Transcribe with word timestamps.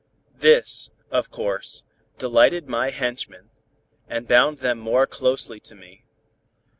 This, 0.39 0.89
of 1.11 1.29
course, 1.29 1.83
delighted 2.17 2.67
my 2.67 2.89
henchmen, 2.89 3.51
and 4.09 4.27
bound 4.27 4.57
them 4.57 4.79
more 4.79 5.05
closely 5.05 5.59
to 5.59 5.75
me. 5.75 6.05